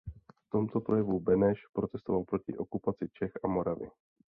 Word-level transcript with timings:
V 0.45 0.49
tomto 0.51 0.81
projevu 0.81 1.19
Beneš 1.19 1.67
protestoval 1.73 2.23
proti 2.23 2.57
okupaci 2.57 3.09
Čech 3.13 3.31
a 3.43 3.47
Moravy. 3.47 3.89